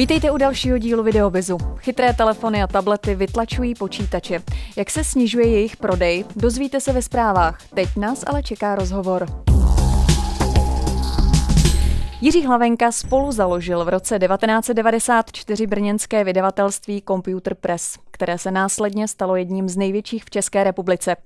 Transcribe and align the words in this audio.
Vítejte 0.00 0.30
u 0.30 0.36
dalšího 0.36 0.78
dílu 0.78 1.02
Videobizu. 1.02 1.58
Chytré 1.76 2.12
telefony 2.12 2.62
a 2.62 2.66
tablety 2.66 3.14
vytlačují 3.14 3.74
počítače. 3.74 4.42
Jak 4.76 4.90
se 4.90 5.04
snižuje 5.04 5.48
jejich 5.48 5.76
prodej, 5.76 6.24
dozvíte 6.36 6.80
se 6.80 6.92
ve 6.92 7.02
zprávách. 7.02 7.58
Teď 7.74 7.88
nás 7.96 8.24
ale 8.26 8.42
čeká 8.42 8.74
rozhovor. 8.74 9.26
Jiří 12.20 12.46
Hlavenka 12.46 12.92
spolu 12.92 13.32
založil 13.32 13.84
v 13.84 13.88
roce 13.88 14.18
1994 14.18 15.66
brněnské 15.66 16.24
vydavatelství 16.24 17.02
Computer 17.08 17.54
Press, 17.54 17.98
které 18.20 18.38
se 18.38 18.50
následně 18.50 19.08
stalo 19.08 19.36
jedním 19.36 19.68
z 19.68 19.76
největších 19.76 20.24
v 20.24 20.30
České 20.30 20.64
republice. 20.64 21.16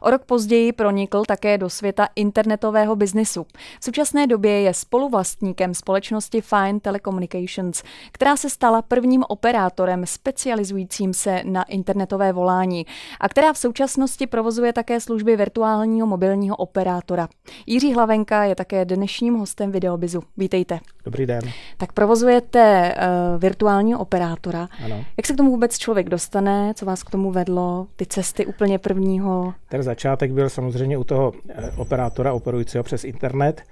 O 0.00 0.10
rok 0.10 0.24
později 0.24 0.72
pronikl 0.72 1.22
také 1.28 1.58
do 1.58 1.70
světa 1.70 2.08
internetového 2.16 2.96
biznisu. 2.96 3.46
V 3.80 3.84
současné 3.84 4.26
době 4.26 4.60
je 4.60 4.74
spoluvlastníkem 4.74 5.74
společnosti 5.74 6.40
Fine 6.40 6.80
Telecommunications, 6.80 7.82
která 8.12 8.36
se 8.36 8.50
stala 8.50 8.82
prvním 8.82 9.24
operátorem 9.28 10.06
specializujícím 10.06 11.14
se 11.14 11.40
na 11.44 11.62
internetové 11.62 12.32
volání 12.32 12.86
a 13.20 13.28
která 13.28 13.52
v 13.52 13.58
současnosti 13.58 14.26
provozuje 14.26 14.72
také 14.72 15.00
služby 15.00 15.36
virtuálního 15.36 16.06
mobilního 16.06 16.56
operátora. 16.56 17.28
Jiří 17.66 17.94
Hlavenka 17.94 18.44
je 18.44 18.54
také 18.54 18.84
dnešním 18.84 19.34
hostem 19.34 19.72
Videobizu. 19.72 20.22
Vítejte. 20.36 20.80
Dobrý 21.04 21.26
den. 21.26 21.40
Tak 21.76 21.92
provozujete 21.92 22.94
uh, 22.96 23.40
virtuálního 23.40 23.98
operátora. 24.00 24.68
Ano. 24.84 25.04
Jak 25.16 25.26
se 25.26 25.32
k 25.32 25.36
tomu 25.36 25.50
vůbec 25.50 25.78
člověk 25.78 26.08
dostane? 26.08 26.43
Co 26.74 26.86
vás 26.86 27.02
k 27.02 27.10
tomu 27.10 27.30
vedlo? 27.30 27.86
Ty 27.96 28.06
cesty 28.06 28.46
úplně 28.46 28.78
prvního? 28.78 29.54
Ten 29.68 29.82
začátek 29.82 30.32
byl 30.32 30.48
samozřejmě 30.48 30.98
u 30.98 31.04
toho 31.04 31.32
eh, 31.48 31.70
operátora 31.76 32.32
operujícího 32.32 32.84
přes 32.84 33.04
internet, 33.04 33.62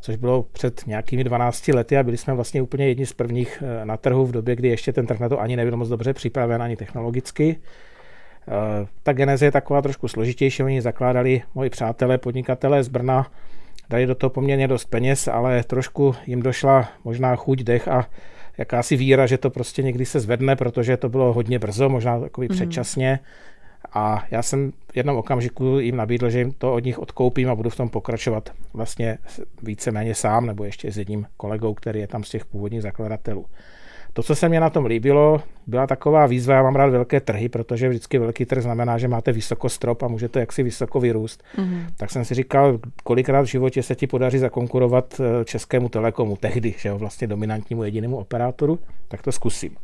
což 0.00 0.16
bylo 0.16 0.42
před 0.42 0.86
nějakými 0.86 1.24
12 1.24 1.68
lety 1.68 1.98
a 1.98 2.02
byli 2.02 2.16
jsme 2.16 2.34
vlastně 2.34 2.62
úplně 2.62 2.88
jedni 2.88 3.06
z 3.06 3.12
prvních 3.12 3.62
eh, 3.62 3.84
na 3.84 3.96
trhu 3.96 4.26
v 4.26 4.32
době, 4.32 4.56
kdy 4.56 4.68
ještě 4.68 4.92
ten 4.92 5.06
trh 5.06 5.20
na 5.20 5.28
to 5.28 5.40
ani 5.40 5.56
nebyl 5.56 5.76
moc 5.76 5.88
dobře 5.88 6.14
připraven 6.14 6.62
ani 6.62 6.76
technologicky. 6.76 7.56
Ta 9.02 9.12
geneze 9.12 9.46
je 9.46 9.52
taková 9.52 9.82
trošku 9.82 10.08
složitější. 10.08 10.62
Oni 10.62 10.82
zakládali 10.82 11.42
moji 11.54 11.70
přátelé, 11.70 12.18
podnikatelé 12.18 12.82
z 12.82 12.88
Brna, 12.88 13.26
dali 13.90 14.06
do 14.06 14.14
toho 14.14 14.30
poměrně 14.30 14.68
dost 14.68 14.84
peněz, 14.84 15.28
ale 15.28 15.64
trošku 15.64 16.14
jim 16.26 16.42
došla 16.42 16.88
možná 17.04 17.36
chuť, 17.36 17.62
dech 17.62 17.88
a 17.88 18.06
jakási 18.58 18.96
víra, 18.96 19.26
že 19.26 19.38
to 19.38 19.50
prostě 19.50 19.82
někdy 19.82 20.06
se 20.06 20.20
zvedne, 20.20 20.56
protože 20.56 20.96
to 20.96 21.08
bylo 21.08 21.32
hodně 21.32 21.58
brzo, 21.58 21.88
možná 21.88 22.20
takový 22.20 22.48
mm. 22.50 22.54
předčasně. 22.54 23.18
A 23.92 24.24
já 24.30 24.42
jsem 24.42 24.72
v 24.92 24.96
jednom 24.96 25.16
okamžiku 25.16 25.78
jim 25.78 25.96
nabídl, 25.96 26.30
že 26.30 26.38
jim 26.38 26.52
to 26.52 26.74
od 26.74 26.84
nich 26.84 26.98
odkoupím 26.98 27.50
a 27.50 27.54
budu 27.54 27.70
v 27.70 27.76
tom 27.76 27.88
pokračovat 27.88 28.50
vlastně 28.72 29.18
víceméně 29.62 30.14
sám, 30.14 30.46
nebo 30.46 30.64
ještě 30.64 30.92
s 30.92 30.98
jedním 30.98 31.26
kolegou, 31.36 31.74
který 31.74 32.00
je 32.00 32.06
tam 32.06 32.24
z 32.24 32.30
těch 32.30 32.44
původních 32.44 32.82
zakladatelů. 32.82 33.46
To, 34.12 34.22
co 34.22 34.34
se 34.34 34.48
mě 34.48 34.60
na 34.60 34.70
tom 34.70 34.86
líbilo, 34.86 35.42
byla 35.66 35.86
taková 35.86 36.26
výzva, 36.26 36.54
já 36.54 36.62
mám 36.62 36.76
rád 36.76 36.90
velké 36.90 37.20
trhy, 37.20 37.48
protože 37.48 37.88
vždycky 37.88 38.18
velký 38.18 38.44
trh 38.44 38.62
znamená, 38.62 38.98
že 38.98 39.08
máte 39.08 39.32
vysoko 39.32 39.68
strop 39.68 40.02
a 40.02 40.08
můžete 40.08 40.40
jaksi 40.40 40.62
vysoko 40.62 41.00
vyrůst. 41.00 41.42
Mm-hmm. 41.56 41.86
Tak 41.96 42.10
jsem 42.10 42.24
si 42.24 42.34
říkal, 42.34 42.78
kolikrát 43.04 43.42
v 43.42 43.44
životě 43.44 43.82
se 43.82 43.94
ti 43.94 44.06
podaří 44.06 44.38
zakonkurovat 44.38 45.20
eh, 45.20 45.44
českému 45.44 45.88
telekomu, 45.88 46.36
tehdy, 46.36 46.74
že 46.78 46.88
jo, 46.88 46.98
vlastně 46.98 47.26
dominantnímu 47.26 47.84
jedinému 47.84 48.16
operátoru, 48.16 48.78
tak 49.08 49.22
to 49.22 49.32
zkusím. 49.32 49.76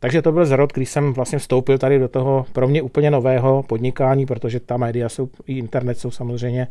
Takže 0.00 0.22
to 0.22 0.32
byl 0.32 0.46
zrod, 0.46 0.72
když 0.72 0.90
jsem 0.90 1.12
vlastně 1.12 1.38
vstoupil 1.38 1.78
tady 1.78 1.98
do 1.98 2.08
toho 2.08 2.46
pro 2.52 2.68
mě 2.68 2.82
úplně 2.82 3.10
nového 3.10 3.62
podnikání, 3.62 4.26
protože 4.26 4.60
ta 4.60 4.76
média 4.76 5.08
jsou, 5.08 5.28
i 5.46 5.58
internet 5.58 5.98
jsou 5.98 6.10
samozřejmě 6.10 6.68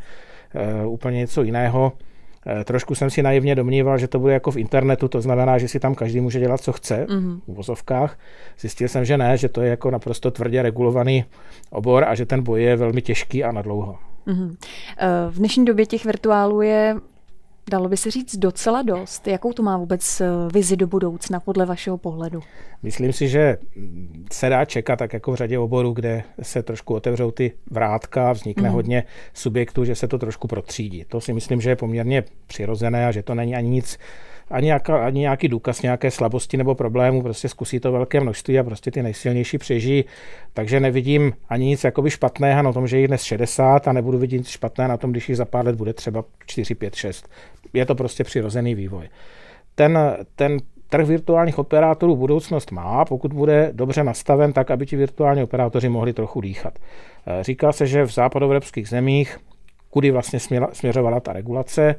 uh, 0.84 0.94
úplně 0.94 1.18
něco 1.18 1.44
jiného. 1.44 1.94
Eh, 2.48 2.64
trošku 2.64 2.96
jsem 2.96 3.10
si 3.10 3.24
naivně 3.24 3.56
domníval, 3.56 3.98
že 3.98 4.08
to 4.08 4.20
bude 4.20 4.34
jako 4.34 4.52
v 4.52 4.58
internetu, 4.58 5.08
to 5.08 5.22
znamená, 5.22 5.58
že 5.58 5.68
si 5.68 5.80
tam 5.80 5.96
každý 5.96 6.22
může 6.22 6.40
dělat, 6.40 6.62
co 6.62 6.74
chce 6.74 7.06
mm-hmm. 7.10 7.40
v 7.48 7.54
vozovkách. 7.54 8.20
Zjistil 8.60 8.88
jsem, 8.88 9.06
že 9.06 9.18
ne, 9.18 9.38
že 9.38 9.50
to 9.50 9.62
je 9.62 9.70
jako 9.70 9.92
naprosto 9.92 10.32
tvrdě 10.32 10.62
regulovaný 10.62 11.26
obor 11.70 12.04
a 12.04 12.16
že 12.16 12.26
ten 12.26 12.44
boj 12.44 12.64
je 12.64 12.76
velmi 12.76 13.02
těžký 13.02 13.44
a 13.44 13.52
nadlouho. 13.52 13.98
Mm-hmm. 14.28 14.56
V 15.30 15.38
dnešní 15.38 15.66
době 15.66 15.86
těch 15.86 16.06
virtuálů 16.06 16.62
je 16.62 16.96
dalo 17.70 17.90
by 17.90 17.98
se 17.98 18.12
říct, 18.12 18.38
docela 18.38 18.82
dost. 18.82 19.28
Jakou 19.28 19.54
to 19.54 19.64
má 19.64 19.78
vůbec 19.78 20.22
eh, 20.22 20.28
vizi 20.54 20.78
do 20.78 20.88
budoucna 20.88 21.40
podle 21.40 21.66
vašeho 21.66 21.98
pohledu? 21.98 22.42
Myslím 22.84 23.14
si, 23.14 23.28
že 23.28 23.58
se 24.32 24.50
dá 24.50 24.66
čekat, 24.66 24.96
tak 24.96 25.14
jako 25.14 25.32
v 25.32 25.36
řadě 25.36 25.60
oborů, 25.60 25.92
kde 25.92 26.24
se 26.42 26.64
trošku 26.64 26.94
otevřou 26.94 27.32
ty 27.32 27.52
vrátka, 27.72 28.32
vznikne 28.32 28.70
mm. 28.70 28.76
hodně 28.76 29.04
subjektů, 29.34 29.86
že 29.86 29.96
se 29.96 30.08
to 30.08 30.18
trošku 30.18 30.48
protřídí. 30.48 31.06
To 31.10 31.22
si 31.22 31.34
myslím, 31.34 31.62
že 31.62 31.70
je 31.70 31.76
poměrně 31.76 32.24
přirozené 32.48 33.08
a 33.08 33.12
že 33.12 33.24
to 33.24 33.36
není 33.36 33.56
ani 33.56 33.70
nic 33.70 33.98
ani, 34.50 34.66
nějaká, 34.66 35.06
ani 35.06 35.20
nějaký 35.20 35.48
důkaz 35.48 35.82
nějaké 35.82 36.12
slabosti 36.12 36.58
nebo 36.58 36.76
problému, 36.76 37.22
prostě 37.22 37.50
zkusí 37.50 37.80
to 37.80 37.92
velké 37.92 38.20
množství 38.20 38.60
a 38.60 38.64
prostě 38.64 38.92
ty 38.92 39.04
nejsilnější 39.04 39.58
přežijí. 39.58 40.06
Takže 40.54 40.80
nevidím 40.80 41.34
ani 41.50 41.66
nic 41.66 41.84
jakoby 41.84 42.10
špatného 42.10 42.64
na 42.64 42.74
tom, 42.74 42.88
že 42.88 43.00
je 43.00 43.08
dnes 43.08 43.24
60 43.24 43.88
a 43.88 43.94
nebudu 43.94 44.18
vidět 44.18 44.38
nic 44.38 44.48
špatné 44.48 44.88
na 44.88 44.98
tom, 44.98 45.12
když 45.12 45.30
jich 45.30 45.38
za 45.38 45.46
pár 45.46 45.66
let 45.66 45.76
bude 45.76 45.94
třeba 45.94 46.24
4, 46.46 46.76
5, 46.76 46.96
6. 46.96 47.30
Je 47.74 47.86
to 47.86 47.96
prostě 47.96 48.24
přirozený 48.24 48.76
vývoj. 48.76 49.10
Ten, 49.76 50.18
ten 50.36 50.58
trh 50.90 51.08
virtuálních 51.08 51.60
operátorů 51.60 52.16
budoucnost 52.16 52.72
má, 52.72 53.06
pokud 53.06 53.34
bude 53.34 53.70
dobře 53.74 54.04
nastaven 54.04 54.54
tak, 54.54 54.72
aby 54.72 54.86
ti 54.86 54.96
virtuální 54.96 55.44
operátoři 55.44 55.90
mohli 55.90 56.14
trochu 56.14 56.42
dýchat. 56.42 56.80
Říká 57.42 57.72
se, 57.72 57.88
že 57.88 58.04
v 58.04 58.14
západoevropských 58.14 58.90
zemích 58.90 59.38
kudy 59.90 60.12
vlastně 60.12 60.40
směřovala 60.74 61.20
ta 61.20 61.34
regulace, 61.34 61.96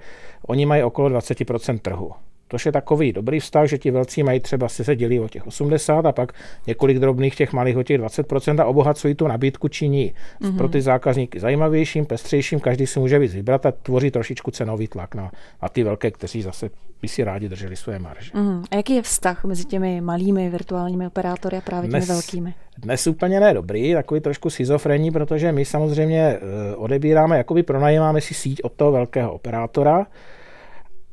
oni 0.46 0.66
mají 0.66 0.82
okolo 0.82 1.08
20% 1.08 1.78
trhu. 1.78 2.12
To 2.48 2.56
je 2.66 2.72
takový 2.72 3.12
dobrý 3.12 3.40
vztah, 3.40 3.66
že 3.66 3.78
ti 3.78 3.90
velcí 3.90 4.22
mají 4.22 4.40
třeba 4.40 4.68
si 4.68 4.84
se 4.84 4.96
dělí 4.96 5.20
o 5.20 5.28
těch 5.28 5.46
80 5.46 6.06
a 6.06 6.12
pak 6.12 6.32
několik 6.66 6.98
drobných 6.98 7.36
těch 7.36 7.52
malých 7.52 7.76
o 7.76 7.82
těch 7.82 8.00
20% 8.00 8.60
a 8.60 8.64
obohacují 8.64 9.14
tu 9.14 9.28
nabídku 9.28 9.68
činí 9.68 10.14
mm-hmm. 10.42 10.56
pro 10.56 10.68
ty 10.68 10.82
zákazníky 10.82 11.40
zajímavějším, 11.40 12.06
pestřejším, 12.06 12.60
každý 12.60 12.86
si 12.86 13.00
může 13.00 13.18
víc 13.18 13.34
vybrat 13.34 13.66
a 13.66 13.72
tvoří 13.72 14.10
trošičku 14.10 14.50
cenový 14.50 14.88
tlak 14.88 15.14
na, 15.14 15.30
na 15.62 15.68
ty 15.68 15.84
velké, 15.84 16.10
kteří 16.10 16.42
zase 16.42 16.70
by 17.02 17.08
si 17.08 17.24
rádi 17.24 17.48
drželi 17.48 17.76
své 17.76 17.98
marže. 17.98 18.32
Mm-hmm. 18.32 18.64
A 18.70 18.76
jaký 18.76 18.94
je 18.94 19.02
vztah 19.02 19.44
mezi 19.44 19.64
těmi 19.64 20.00
malými 20.00 20.50
virtuálními 20.50 21.06
operátory 21.06 21.56
a 21.56 21.60
právě 21.60 21.90
těmi 21.90 21.98
dnes, 21.98 22.08
velkými? 22.08 22.54
Dnes 22.78 23.06
úplně 23.06 23.40
ne 23.40 23.54
dobrý, 23.54 23.94
takový 23.94 24.20
trošku 24.20 24.50
schizofrenní, 24.50 25.10
protože 25.10 25.52
my 25.52 25.64
samozřejmě 25.64 26.38
uh, 26.38 26.84
odebíráme, 26.84 27.38
jakoby 27.38 27.62
pronajímáme 27.62 28.20
si 28.20 28.34
síť 28.34 28.60
od 28.62 28.72
toho 28.72 28.92
velkého 28.92 29.32
operátora, 29.32 30.06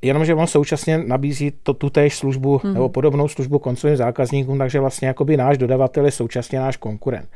jenomže 0.03 0.35
on 0.35 0.47
současně 0.47 0.97
nabízí 0.97 1.53
to, 1.63 1.73
tu 1.73 1.89
též 1.89 2.17
službu 2.17 2.57
mm-hmm. 2.57 2.73
nebo 2.73 2.89
podobnou 2.89 3.27
službu 3.27 3.59
koncovým 3.59 3.97
zákazníkům, 3.97 4.57
takže 4.57 4.79
vlastně 4.79 5.07
jakoby 5.07 5.37
náš 5.37 5.57
dodavatel 5.57 6.05
je 6.05 6.11
současně 6.11 6.59
náš 6.59 6.77
konkurent. 6.77 7.29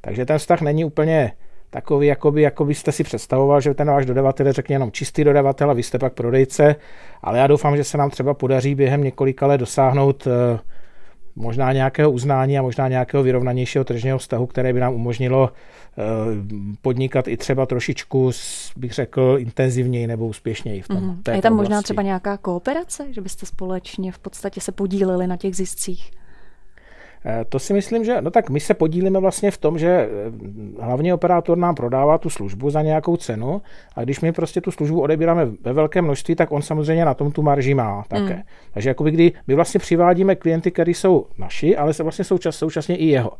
Takže 0.00 0.26
ten 0.26 0.38
vztah 0.38 0.60
není 0.60 0.84
úplně 0.84 1.32
takový, 1.70 2.06
jakoby, 2.06 2.42
jako 2.42 2.64
byste 2.64 2.92
si 2.92 3.04
představoval, 3.04 3.60
že 3.60 3.74
ten 3.74 3.86
váš 3.86 4.06
dodavatel 4.06 4.46
je 4.46 4.52
řekně 4.52 4.74
jenom 4.74 4.92
čistý 4.92 5.24
dodavatel 5.24 5.70
a 5.70 5.72
vy 5.72 5.82
jste 5.82 5.98
pak 5.98 6.12
prodejce, 6.12 6.76
ale 7.22 7.38
já 7.38 7.46
doufám, 7.46 7.76
že 7.76 7.84
se 7.84 7.98
nám 7.98 8.10
třeba 8.10 8.34
podaří 8.34 8.74
během 8.74 9.04
několika 9.04 9.46
let 9.46 9.58
dosáhnout 9.58 10.26
uh, 10.26 10.32
možná 11.36 11.72
nějakého 11.72 12.10
uznání 12.10 12.58
a 12.58 12.62
možná 12.62 12.88
nějakého 12.88 13.22
vyrovnanějšího 13.22 13.84
tržního 13.84 14.18
vztahu, 14.18 14.46
které 14.46 14.72
by 14.72 14.80
nám 14.80 14.94
umožnilo 14.94 15.52
eh, 15.52 16.02
podnikat 16.82 17.28
i 17.28 17.36
třeba 17.36 17.66
trošičku, 17.66 18.30
bych 18.76 18.92
řekl, 18.92 19.36
intenzivněji 19.38 20.06
nebo 20.06 20.26
úspěšněji 20.26 20.82
v 20.82 20.88
tom. 20.88 20.96
Mm-hmm. 20.96 21.32
A 21.32 21.36
je 21.36 21.42
tam 21.42 21.56
možná 21.56 21.82
třeba 21.82 22.02
nějaká 22.02 22.36
kooperace, 22.36 23.06
že 23.10 23.20
byste 23.20 23.46
společně 23.46 24.12
v 24.12 24.18
podstatě 24.18 24.60
se 24.60 24.72
podíleli 24.72 25.26
na 25.26 25.36
těch 25.36 25.56
ziscích? 25.56 26.10
Eh, 27.26 27.44
to 27.48 27.58
si 27.58 27.72
myslím, 27.72 28.04
že 28.04 28.22
no 28.22 28.30
tak 28.30 28.50
my 28.50 28.60
se 28.60 28.74
podílíme 28.74 29.20
vlastně 29.20 29.50
v 29.50 29.58
tom, 29.58 29.78
že 29.78 29.88
eh, 29.88 30.08
hlavně 30.80 31.14
operátor 31.14 31.58
nám 31.58 31.74
prodává 31.74 32.18
tu 32.18 32.30
službu 32.30 32.70
za 32.70 32.82
nějakou 32.82 33.16
cenu 33.16 33.62
a 33.96 34.04
když 34.04 34.20
my 34.20 34.32
prostě 34.32 34.60
tu 34.60 34.70
službu 34.70 35.00
odebíráme 35.00 35.46
ve 35.60 35.72
velkém 35.72 36.04
množství, 36.04 36.34
tak 36.34 36.52
on 36.52 36.62
samozřejmě 36.62 37.04
na 37.04 37.14
tom 37.14 37.32
tu 37.32 37.42
marži 37.42 37.74
má 37.74 38.04
také. 38.08 38.34
Mm. 38.34 38.42
Takže 38.74 38.90
jakoby 38.90 39.10
kdy 39.10 39.32
my 39.46 39.54
vlastně 39.54 39.80
přivádíme 39.80 40.36
klienty, 40.36 40.70
kteří 40.70 40.94
jsou 40.94 41.26
naši, 41.38 41.76
ale 41.76 41.94
se 41.94 42.02
vlastně 42.02 42.24
součas, 42.24 42.56
současně 42.56 42.96
i 42.96 43.06
jeho. 43.06 43.32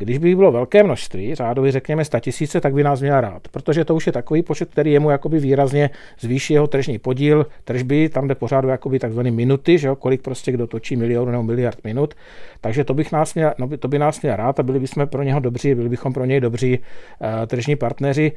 Když 0.00 0.18
by 0.18 0.34
bylo 0.34 0.52
velké 0.52 0.82
množství, 0.82 1.34
řádově 1.34 1.72
řekněme 1.72 2.04
100 2.04 2.20
tisíce, 2.20 2.60
tak 2.60 2.74
by 2.74 2.84
nás 2.84 3.00
měl 3.00 3.20
rád, 3.20 3.48
protože 3.48 3.84
to 3.84 3.94
už 3.94 4.06
je 4.06 4.12
takový 4.12 4.42
počet, 4.42 4.68
který 4.70 4.92
jemu 4.92 5.10
jakoby 5.10 5.38
výrazně 5.38 5.90
zvýší 6.20 6.54
jeho 6.54 6.66
tržní 6.66 6.98
podíl, 6.98 7.46
tržby, 7.64 8.08
tam 8.08 8.28
jde 8.28 8.34
pořád 8.34 8.64
jakoby 8.64 8.98
takzvané 8.98 9.30
minuty, 9.30 9.78
že 9.78 9.88
jo, 9.88 9.96
kolik 9.96 10.22
prostě 10.22 10.52
kdo 10.52 10.66
točí 10.66 10.96
milion 10.96 11.30
nebo 11.30 11.42
miliard 11.42 11.84
minut. 11.84 12.14
Takže 12.60 12.84
to, 12.84 12.94
bych 12.94 13.12
nás 13.12 13.34
měl, 13.34 13.52
no, 13.58 13.68
to 13.78 13.88
by 13.88 13.98
nás 13.98 14.22
měl 14.22 14.36
rád 14.36 14.60
a 14.60 14.62
byli 14.62 14.80
bychom 14.80 15.06
pro 15.06 15.22
něho 15.22 15.40
dobří, 15.40 15.74
byli 15.74 15.88
bychom 15.88 16.12
pro 16.12 16.24
něj 16.24 16.40
dobří 16.40 16.78
uh, 16.78 17.46
tržní 17.46 17.76
partneři. 17.76 18.32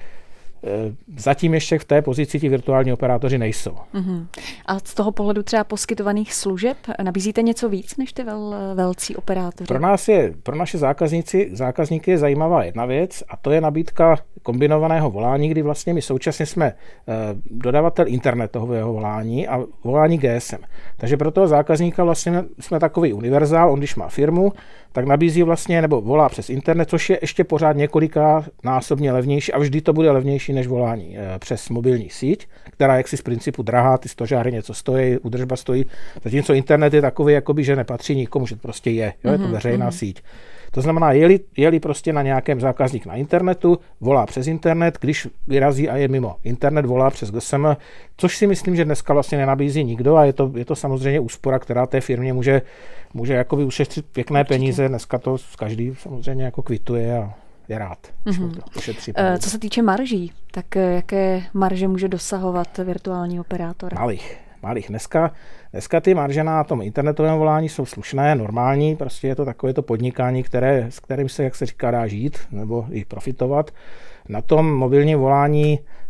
Zatím 1.18 1.54
ještě 1.54 1.80
v 1.80 1.86
té 1.86 2.01
pozici 2.01 2.39
ti 2.39 2.50
virtuální 2.50 2.94
operátoři 2.94 3.38
nejsou. 3.38 3.77
Uh-huh. 3.94 4.25
A 4.65 4.80
z 4.80 4.94
toho 4.94 5.12
pohledu 5.12 5.44
třeba 5.44 5.63
poskytovaných 5.63 6.33
služeb 6.33 6.77
nabízíte 7.04 7.42
něco 7.42 7.69
víc 7.69 7.98
než 7.98 8.13
ty 8.13 8.24
vel, 8.24 8.56
velcí 8.75 9.15
operátoři? 9.15 9.68
Pro 9.68 9.80
nás 9.80 10.07
je, 10.07 10.33
pro 10.44 10.56
naše 10.56 10.77
zákazníci, 10.77 11.50
zákazníky 11.51 12.12
je 12.12 12.18
zajímavá 12.18 12.63
jedna 12.63 12.86
věc 12.86 13.24
a 13.30 13.38
to 13.38 13.51
je 13.51 13.62
nabídka 13.62 14.15
kombinovaného 14.44 15.12
volání, 15.12 15.50
kdy 15.50 15.62
vlastně 15.62 15.94
my 15.94 16.01
současně 16.01 16.45
jsme 16.45 16.66
eh, 16.66 17.13
dodavatel 17.51 18.06
internetového 18.07 18.94
volání 18.94 19.48
a 19.48 19.63
volání 19.83 20.18
GSM. 20.18 20.63
Takže 20.98 21.18
pro 21.18 21.31
toho 21.31 21.48
zákazníka 21.48 22.04
vlastně 22.04 22.44
jsme 22.59 22.80
takový 22.80 23.13
univerzál, 23.13 23.71
on 23.71 23.80
když 23.80 23.95
má 23.95 24.07
firmu, 24.07 24.51
tak 24.92 25.06
nabízí 25.06 25.44
vlastně 25.44 25.81
nebo 25.81 26.01
volá 26.01 26.30
přes 26.30 26.50
internet, 26.50 26.89
což 26.89 27.09
je 27.09 27.19
ještě 27.21 27.44
pořád 27.44 27.75
několika 27.75 28.45
násobně 28.63 29.12
levnější 29.12 29.54
a 29.54 29.59
vždy 29.59 29.81
to 29.81 29.94
bude 29.94 30.12
levnější 30.12 30.52
než 30.53 30.67
volání 30.67 31.17
eh, 31.17 31.39
přes 31.39 31.69
mobilní 31.69 32.09
síť, 32.09 32.47
která 32.71 32.97
jaksi 32.97 33.17
z 33.17 33.21
principu 33.21 33.63
drahá, 33.63 33.97
ty 33.97 34.09
stožáry 34.09 34.51
něco 34.51 34.73
stojí, 34.73 35.17
udržba 35.17 35.55
stojí, 35.55 35.85
zatímco 36.23 36.53
internet 36.53 36.94
je 36.94 37.01
takový, 37.01 37.33
jakoby, 37.33 37.63
že 37.63 37.75
nepatří 37.75 38.15
nikomu, 38.15 38.47
že 38.47 38.55
to 38.55 38.61
prostě 38.61 38.91
je, 38.91 39.13
jo, 39.23 39.31
je 39.31 39.38
to 39.38 39.44
mhm, 39.44 39.53
veřejná 39.53 39.89
mm-hmm. 39.89 39.97
síť. 39.97 40.21
To 40.73 40.81
znamená, 40.81 41.11
je-li, 41.11 41.39
je-li 41.57 41.79
prostě 41.79 42.13
na 42.13 42.21
nějakém 42.21 42.59
zákazník 42.59 43.05
na 43.05 43.15
internetu, 43.15 43.79
volá 44.01 44.25
přes 44.25 44.47
internet, 44.47 44.97
když 45.01 45.27
vyrazí 45.47 45.89
a 45.89 45.97
je 45.97 46.07
mimo 46.07 46.35
internet, 46.44 46.85
volá 46.85 47.09
přes 47.09 47.31
GSM, 47.31 47.67
což 48.17 48.38
si 48.38 48.47
myslím, 48.47 48.75
že 48.75 48.85
dneska 48.85 49.13
vlastně 49.13 49.38
nenabízí 49.38 49.83
nikdo 49.83 50.15
a 50.15 50.25
je 50.25 50.33
to, 50.33 50.51
je 50.56 50.65
to 50.65 50.75
samozřejmě 50.75 51.19
úspora, 51.19 51.59
která 51.59 51.85
té 51.85 52.01
firmě 52.01 52.33
může, 52.33 52.61
může 53.13 53.33
jakoby 53.33 53.63
ušetřit 53.63 54.06
pěkné 54.06 54.39
Určitě. 54.39 54.53
peníze. 54.53 54.89
Dneska 54.89 55.17
to 55.17 55.38
každý 55.59 55.95
samozřejmě 55.95 56.44
jako 56.44 56.61
kvituje 56.61 57.17
a 57.17 57.33
je 57.73 57.79
rád. 57.79 57.97
Mm-hmm. 58.25 59.39
Co 59.39 59.49
se 59.49 59.59
týče 59.59 59.81
marží, 59.81 60.31
tak 60.51 60.75
eh, 60.75 60.93
jaké 60.95 61.43
marže 61.53 61.87
může 61.87 62.07
dosahovat 62.07 62.77
virtuální 62.77 63.39
operátor? 63.39 63.93
Malých 63.93 64.37
malých. 64.63 64.87
Dneska, 64.89 65.31
dneska 65.71 66.01
ty 66.01 66.13
marže 66.13 66.43
na 66.43 66.63
tom 66.63 66.81
internetovém 66.81 67.37
volání 67.37 67.69
jsou 67.69 67.85
slušné, 67.85 68.35
normální, 68.35 68.95
prostě 68.95 69.27
je 69.27 69.35
to 69.35 69.45
takové 69.45 69.73
to 69.73 69.81
podnikání, 69.81 70.43
které, 70.43 70.85
s 70.89 70.99
kterým 70.99 71.29
se, 71.29 71.43
jak 71.43 71.55
se 71.55 71.65
říká, 71.65 71.91
dá 71.91 72.07
žít 72.07 72.39
nebo 72.51 72.85
i 72.91 73.05
profitovat. 73.05 73.71
Na 74.29 74.41
tom 74.41 74.73
mobilním 74.73 75.19
volání 75.19 75.79
Eh, 75.79 76.02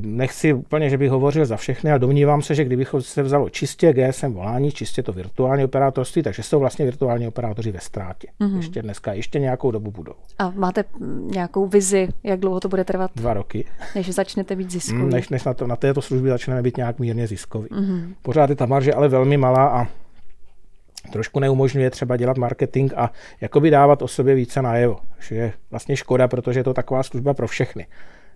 nechci 0.00 0.52
úplně, 0.52 0.90
že 0.90 0.98
bych 0.98 1.10
hovořil 1.10 1.46
za 1.46 1.56
všechny, 1.56 1.90
ale 1.90 1.98
domnívám 1.98 2.42
se, 2.42 2.54
že 2.54 2.64
kdybychom 2.64 3.02
se 3.02 3.22
vzalo 3.22 3.50
čistě 3.50 3.92
GSM 3.92 4.32
volání, 4.32 4.70
čistě 4.70 5.02
to 5.02 5.12
virtuální 5.12 5.64
operátorství, 5.64 6.22
takže 6.22 6.42
jsou 6.42 6.60
vlastně 6.60 6.84
virtuální 6.84 7.28
operátoři 7.28 7.72
ve 7.72 7.80
ztrátě. 7.80 8.28
Mm-hmm. 8.40 8.56
Ještě 8.56 8.82
dneska, 8.82 9.12
ještě 9.12 9.38
nějakou 9.38 9.70
dobu 9.70 9.90
budou. 9.90 10.14
A 10.38 10.50
máte 10.50 10.84
nějakou 11.24 11.66
vizi, 11.66 12.08
jak 12.24 12.40
dlouho 12.40 12.60
to 12.60 12.68
bude 12.68 12.84
trvat? 12.84 13.10
Dva 13.14 13.34
roky. 13.34 13.64
Než 13.94 14.10
začnete 14.10 14.56
být 14.56 14.70
ziskový? 14.70 15.02
Mm, 15.02 15.10
než, 15.10 15.28
než 15.28 15.44
na, 15.44 15.54
to, 15.54 15.66
na 15.66 15.76
této 15.76 16.02
službě 16.02 16.30
začneme 16.30 16.62
být 16.62 16.76
nějak 16.76 16.98
mírně 16.98 17.26
ziskový. 17.26 17.68
Mm-hmm. 17.68 18.14
Pořád 18.22 18.50
je 18.50 18.56
ta 18.56 18.66
marže 18.66 18.94
ale 18.94 19.08
velmi 19.08 19.36
malá 19.36 19.68
a 19.68 19.86
trošku 21.12 21.40
neumožňuje 21.40 21.90
třeba 21.90 22.16
dělat 22.16 22.38
marketing 22.38 22.92
a 22.96 23.12
jakoby 23.40 23.70
dávat 23.70 24.02
o 24.02 24.08
sobě 24.08 24.34
více 24.34 24.62
najevo. 24.62 24.98
Že 25.20 25.34
je 25.34 25.52
vlastně 25.70 25.96
škoda, 25.96 26.28
protože 26.28 26.60
je 26.60 26.64
to 26.64 26.74
taková 26.74 27.02
služba 27.02 27.34
pro 27.34 27.46
všechny. 27.46 27.86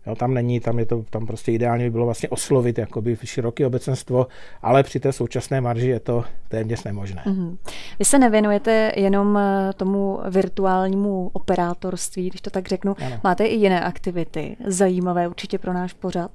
Jo, 0.07 0.15
tam 0.15 0.35
není, 0.35 0.61
tam 0.61 0.79
je 0.79 0.87
to, 0.87 1.05
tam 1.11 1.27
prostě 1.27 1.53
ideálně 1.53 1.85
by 1.85 1.91
bylo 1.91 2.05
vlastně 2.05 2.29
oslovit 2.29 2.79
jakoby 2.79 3.17
široké 3.25 3.67
obecenstvo, 3.67 4.27
ale 4.63 4.83
při 4.83 5.01
té 5.01 5.13
současné 5.13 5.61
marži 5.61 5.89
je 5.89 6.01
to 6.01 6.25
téměř 6.49 6.85
nemožné. 6.85 7.23
Mm-hmm. 7.27 7.57
Vy 7.99 8.05
se 8.05 8.19
nevěnujete 8.19 8.93
jenom 8.97 9.39
eh, 9.39 9.73
tomu 9.77 10.21
virtuálnímu 10.31 11.31
operátorství, 11.33 12.29
když 12.29 12.41
to 12.41 12.51
tak 12.51 12.69
řeknu. 12.69 12.97
Ano. 13.07 13.21
Máte 13.25 13.45
i 13.45 13.55
jiné 13.55 13.81
aktivity, 13.81 14.57
zajímavé 14.67 15.29
určitě 15.29 15.59
pro 15.59 15.73
náš 15.73 15.93
pořad? 15.93 16.31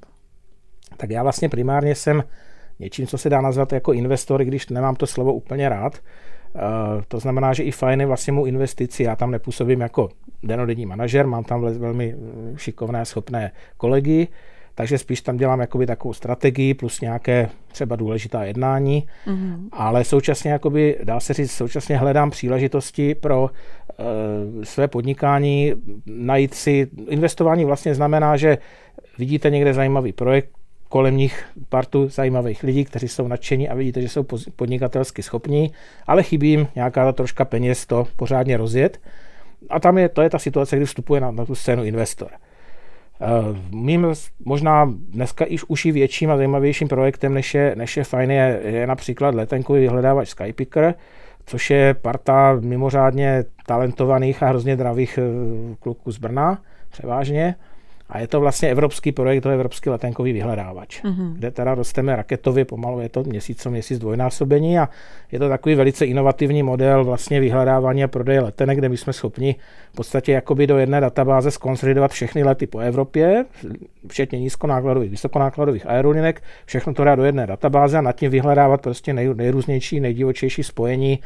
Tak 0.97 1.09
já 1.09 1.23
vlastně 1.23 1.49
primárně 1.49 1.95
jsem 1.95 2.23
něčím, 2.79 3.07
co 3.07 3.17
se 3.17 3.29
dá 3.29 3.41
nazvat 3.41 3.73
jako 3.73 3.93
investor, 3.93 4.43
když 4.43 4.69
nemám 4.69 4.95
to 4.95 5.07
slovo 5.07 5.33
úplně 5.33 5.69
rád. 5.69 5.99
To 7.07 7.19
znamená, 7.19 7.53
že 7.53 7.63
i 7.63 7.71
fajn 7.71 7.99
je 7.99 8.05
vlastně 8.05 8.33
mu 8.33 8.45
investici. 8.45 9.03
Já 9.03 9.15
tam 9.15 9.31
nepůsobím 9.31 9.81
jako 9.81 10.09
denodenní 10.43 10.85
manažer, 10.85 11.27
mám 11.27 11.43
tam 11.43 11.61
velmi 11.61 12.15
eh, 12.15 12.57
šikovné, 12.57 13.05
schopné 13.05 13.51
kolegy, 13.77 14.27
takže 14.75 14.97
spíš 14.97 15.21
tam 15.21 15.37
dělám 15.37 15.59
jakoby 15.59 15.85
takovou 15.85 16.13
strategii 16.13 16.73
plus 16.73 17.01
nějaké 17.01 17.49
třeba 17.67 17.95
důležitá 17.95 18.43
jednání, 18.43 19.07
mm-hmm. 19.27 19.57
ale 19.71 20.03
současně 20.03 20.51
jakoby, 20.51 20.97
dá 21.03 21.19
se 21.19 21.33
říct, 21.33 21.51
současně 21.51 21.97
hledám 21.97 22.29
příležitosti 22.29 23.15
pro 23.15 23.41
uh, 23.41 24.63
své 24.63 24.87
podnikání, 24.87 25.73
najít 26.05 26.53
si, 26.53 26.87
investování 27.07 27.65
vlastně 27.65 27.95
znamená, 27.95 28.37
že 28.37 28.57
vidíte 29.17 29.49
někde 29.49 29.73
zajímavý 29.73 30.11
projekt, 30.13 30.49
kolem 30.89 31.17
nich 31.17 31.45
partu 31.69 32.09
zajímavých 32.09 32.63
lidí, 32.63 32.85
kteří 32.85 33.07
jsou 33.07 33.27
nadšení 33.27 33.69
a 33.69 33.75
vidíte, 33.75 34.01
že 34.01 34.09
jsou 34.09 34.25
podnikatelsky 34.55 35.23
schopní, 35.23 35.71
ale 36.07 36.23
chybí 36.23 36.49
jim 36.49 36.67
nějaká 36.75 37.05
ta 37.05 37.11
troška 37.11 37.45
peněz 37.45 37.85
to 37.85 38.07
pořádně 38.15 38.57
rozjet 38.57 38.99
a 39.69 39.79
tam 39.79 39.97
je, 39.97 40.09
to 40.09 40.21
je 40.21 40.29
ta 40.29 40.39
situace, 40.39 40.75
kdy 40.75 40.85
vstupuje 40.85 41.21
na, 41.21 41.31
na 41.31 41.45
tu 41.45 41.55
scénu 41.55 41.83
investor. 41.83 42.29
Uh, 43.19 43.57
mým 43.71 44.07
možná 44.45 44.93
dneska 45.09 45.45
již 45.49 45.63
už 45.63 45.85
větším 45.85 46.31
a 46.31 46.37
zajímavějším 46.37 46.87
projektem, 46.87 47.33
než 47.33 47.53
je, 47.53 47.75
než 47.75 47.97
je 47.97 48.03
fajn, 48.03 48.31
je, 48.31 48.61
je 48.63 48.87
například 48.87 49.35
letenkový 49.35 49.81
vyhledávač 49.81 50.29
Skypicker, 50.29 50.93
což 51.45 51.69
je 51.69 51.93
parta 51.93 52.57
mimořádně 52.59 53.43
talentovaných 53.65 54.43
a 54.43 54.47
hrozně 54.47 54.75
dravých 54.75 55.19
uh, 55.21 55.75
kluků 55.75 56.11
z 56.11 56.17
Brna, 56.17 56.61
převážně. 56.91 57.55
A 58.09 58.19
je 58.19 58.27
to 58.27 58.39
vlastně 58.39 58.69
evropský 58.69 59.11
projekt, 59.11 59.43
to 59.43 59.49
je 59.49 59.55
evropský 59.55 59.89
letenkový 59.89 60.33
vyhledávač, 60.33 61.03
mm-hmm. 61.03 61.33
kde 61.33 61.51
teda 61.51 61.75
rosteme 61.75 62.15
raketově, 62.15 62.65
pomalu 62.65 62.99
je 62.99 63.09
to 63.09 63.23
měsíc 63.23 63.61
co 63.61 63.71
měsíc 63.71 63.99
dvojnásobení 63.99 64.79
a 64.79 64.89
je 65.31 65.39
to 65.39 65.49
takový 65.49 65.75
velice 65.75 66.05
inovativní 66.05 66.63
model 66.63 67.03
vlastně 67.03 67.39
vyhledávání 67.39 68.03
a 68.03 68.07
prodeje 68.07 68.41
letenek, 68.41 68.77
kde 68.77 68.89
my 68.89 68.97
jsme 68.97 69.13
schopni 69.13 69.55
v 69.91 69.95
podstatě 69.95 70.31
jakoby 70.31 70.67
do 70.67 70.77
jedné 70.77 71.01
databáze 71.01 71.51
skonsolidovat 71.51 72.11
všechny 72.11 72.43
lety 72.43 72.67
po 72.67 72.79
Evropě, 72.79 73.45
včetně 74.07 74.39
nízkonákladových, 74.39 75.11
vysokonákladových 75.11 75.87
aerolinek, 75.87 76.43
všechno 76.65 76.93
to 76.93 77.03
dá 77.03 77.15
do 77.15 77.23
jedné 77.23 77.47
databáze 77.47 77.97
a 77.97 78.01
nad 78.01 78.15
tím 78.15 78.31
vyhledávat 78.31 78.81
prostě 78.81 79.13
nej, 79.13 79.29
nejrůznější, 79.35 79.99
nejdivočejší 79.99 80.63
spojení 80.63 81.19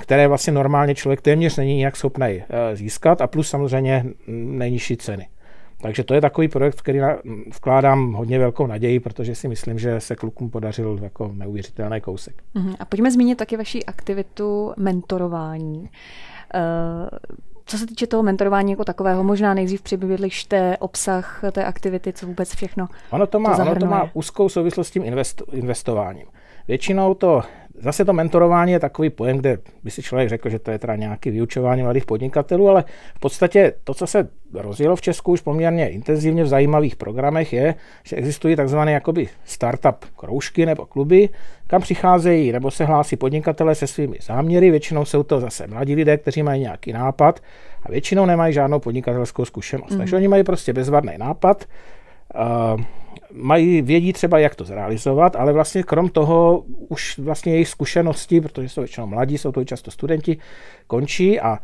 které 0.00 0.28
vlastně 0.28 0.52
normálně 0.52 0.94
člověk 0.94 1.20
téměř 1.20 1.56
není 1.56 1.74
nijak 1.74 1.96
schopný 1.96 2.26
eh, 2.26 2.76
získat 2.76 3.20
a 3.20 3.26
plus 3.26 3.48
samozřejmě 3.48 4.04
nejnižší 4.26 4.96
ceny. 4.96 5.26
Takže 5.80 6.04
to 6.04 6.14
je 6.14 6.20
takový 6.20 6.48
projekt, 6.48 6.82
který 6.82 7.00
vkládám 7.54 8.12
hodně 8.12 8.38
velkou 8.38 8.66
naději, 8.66 9.00
protože 9.00 9.34
si 9.34 9.48
myslím, 9.48 9.78
že 9.78 10.00
se 10.00 10.16
klukům 10.16 10.50
podařil 10.50 10.98
jako 11.02 11.30
neuvěřitelný 11.34 12.00
kousek. 12.00 12.34
Uh-huh. 12.56 12.76
A 12.78 12.84
pojďme 12.84 13.10
zmínit 13.10 13.38
taky 13.38 13.56
vaši 13.56 13.84
aktivitu 13.84 14.72
mentorování. 14.76 15.80
Uh, 15.80 15.88
co 17.64 17.78
se 17.78 17.86
týče 17.86 18.06
toho 18.06 18.22
mentorování 18.22 18.70
jako 18.70 18.84
takového, 18.84 19.24
možná 19.24 19.54
nejdřív 19.54 19.82
přibližte 19.82 20.76
obsah 20.76 21.42
té 21.52 21.64
aktivity, 21.64 22.12
co 22.12 22.26
vůbec 22.26 22.54
všechno 22.54 22.88
ono 23.10 23.26
to 23.26 23.38
má, 23.38 23.56
to 23.56 23.62
ono 23.62 23.76
to 23.76 23.86
má 23.86 24.10
úzkou 24.14 24.48
souvislost 24.48 24.88
s 24.88 24.90
tím 24.90 25.04
invest, 25.04 25.42
investováním. 25.52 26.26
Většinou 26.68 27.14
to 27.14 27.42
Zase 27.80 28.04
to 28.04 28.12
mentorování 28.12 28.72
je 28.72 28.80
takový 28.80 29.10
pojem, 29.10 29.38
kde 29.38 29.58
by 29.84 29.90
si 29.90 30.02
člověk 30.02 30.28
řekl, 30.28 30.48
že 30.48 30.58
to 30.58 30.70
je 30.70 30.78
teda 30.78 30.96
nějaký 30.96 31.30
vyučování 31.30 31.82
mladých 31.82 32.06
podnikatelů, 32.06 32.68
ale 32.68 32.84
v 33.16 33.20
podstatě 33.20 33.72
to, 33.84 33.94
co 33.94 34.06
se 34.06 34.28
rozjelo 34.54 34.96
v 34.96 35.00
Česku 35.00 35.32
už 35.32 35.40
poměrně 35.40 35.88
intenzivně 35.88 36.44
v 36.44 36.46
zajímavých 36.46 36.96
programech, 36.96 37.52
je, 37.52 37.74
že 38.04 38.16
existují 38.16 38.56
takzvané 38.56 38.92
jakoby 38.92 39.28
startup 39.44 40.04
kroužky 40.16 40.66
nebo 40.66 40.86
kluby, 40.86 41.28
kam 41.66 41.82
přicházejí 41.82 42.52
nebo 42.52 42.70
se 42.70 42.84
hlásí 42.84 43.16
podnikatele 43.16 43.74
se 43.74 43.86
svými 43.86 44.18
záměry. 44.22 44.70
Většinou 44.70 45.04
jsou 45.04 45.22
to 45.22 45.40
zase 45.40 45.66
mladí 45.66 45.94
lidé, 45.94 46.16
kteří 46.16 46.42
mají 46.42 46.60
nějaký 46.60 46.92
nápad 46.92 47.40
a 47.82 47.90
většinou 47.90 48.26
nemají 48.26 48.54
žádnou 48.54 48.78
podnikatelskou 48.78 49.44
zkušenost. 49.44 49.90
Mm. 49.90 49.98
Takže 49.98 50.16
oni 50.16 50.28
mají 50.28 50.44
prostě 50.44 50.72
bezvadný 50.72 51.12
nápad, 51.18 51.64
mají, 53.32 53.82
vědí 53.82 54.12
třeba, 54.12 54.38
jak 54.38 54.54
to 54.54 54.64
zrealizovat, 54.64 55.36
ale 55.36 55.52
vlastně 55.52 55.82
krom 55.82 56.08
toho 56.08 56.64
už 56.88 57.18
vlastně 57.18 57.52
jejich 57.52 57.68
zkušenosti, 57.68 58.40
protože 58.40 58.68
jsou 58.68 58.80
většinou 58.80 59.06
mladí, 59.06 59.38
jsou 59.38 59.52
to 59.52 59.60
i 59.60 59.64
často 59.64 59.90
studenti, 59.90 60.38
končí 60.86 61.40
a 61.40 61.58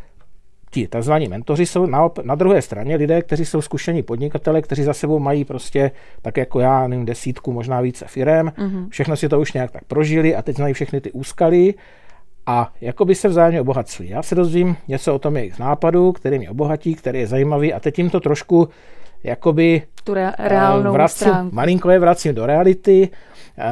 ti 0.71 0.89
tzv. 0.89 1.13
mentoři 1.29 1.67
jsou 1.67 1.87
na, 1.87 2.11
na 2.23 2.35
druhé 2.35 2.63
straně 2.63 2.97
lidé, 2.97 3.23
kteří 3.23 3.45
jsou 3.45 3.61
zkušení 3.61 4.03
podnikatele, 4.03 4.63
kteří 4.63 4.83
za 4.83 4.93
sebou 4.93 5.19
mají 5.19 5.45
prostě, 5.45 5.91
tak 6.23 6.37
jako 6.37 6.61
já, 6.61 6.89
nevím, 6.89 7.05
desítku, 7.05 7.53
možná 7.53 7.81
více 7.81 8.05
firem, 8.09 8.53
mm-hmm. 8.57 8.89
všechno 8.89 9.17
si 9.17 9.29
to 9.29 9.41
už 9.41 9.53
nějak 9.53 9.71
tak 9.71 9.85
prožili 9.85 10.37
a 10.37 10.43
teď 10.43 10.57
znají 10.57 10.75
všechny 10.75 11.01
ty 11.01 11.13
úskalí 11.13 11.75
a 12.47 12.73
jako 12.81 13.05
by 13.05 13.15
se 13.15 13.29
vzájemně 13.29 13.61
obohacují. 13.61 14.09
Já 14.09 14.23
se 14.23 14.35
dozvím 14.35 14.77
něco 14.89 15.15
o 15.15 15.19
tom 15.19 15.37
jejich 15.37 15.59
nápadu, 15.59 16.13
který 16.13 16.39
mě 16.39 16.51
obohatí, 16.51 16.95
který 16.95 17.19
je 17.19 17.27
zajímavý 17.27 17.73
a 17.73 17.81
teď 17.81 17.99
jim 17.99 18.11
to 18.11 18.21
trošku 18.21 18.69
jakoby 19.25 19.83
tu 20.05 20.15
re- 20.15 20.33
reálnou 20.39 20.93
vracím, 20.93 21.27
stránku. 21.27 21.55
malinko 21.55 21.91
je 21.91 21.99
vracím 21.99 22.35
do 22.35 22.47
reality, 22.47 23.09